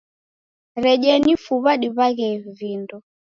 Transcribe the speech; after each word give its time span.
Redenyi 0.83 1.33
fuw'a 1.43 1.73
diw'aghe 1.81 2.27
vindo. 2.59 2.97